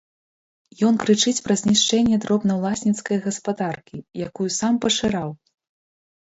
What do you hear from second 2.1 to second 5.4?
дробнаўласніцкае гаспадаркі, якую сам пашыраў!